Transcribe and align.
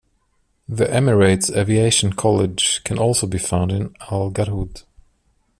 The 0.67 0.85
Emirates 0.87 1.55
Aviation 1.55 2.13
College 2.13 2.83
can 2.83 2.97
also 2.97 3.27
be 3.27 3.37
found 3.37 3.71
in 3.71 3.95
Al 4.09 4.31
Garhoud. 4.31 4.81